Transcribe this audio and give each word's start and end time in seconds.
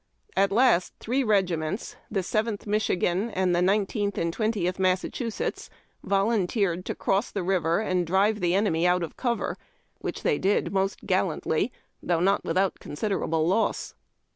At 0.35 0.51
last 0.51 0.93
three 0.99 1.23
regiments, 1.23 1.95
the 2.09 2.23
Seventh 2.23 2.65
Michigan, 2.65 3.29
and 3.29 3.55
the 3.55 3.61
Nineteenth 3.61 4.17
and 4.17 4.33
Twentieth 4.33 4.79
^Massachusetts, 4.79 5.69
volunteered 6.01 6.85
to 6.85 6.95
cross 6.95 7.29
the 7.29 7.43
river, 7.43 7.79
and 7.79 8.07
drive 8.07 8.39
the 8.39 8.55
enemy 8.55 8.87
out 8.87 9.03
of 9.03 9.15
cover, 9.15 9.57
which 9.99 10.23
they 10.23 10.39
did 10.39 10.73
most 10.73 11.05
gallantly, 11.05 11.71
though 12.01 12.19
not 12.19 12.43
without 12.43 12.79
considerable 12.79 13.45
loss. 13.47 13.93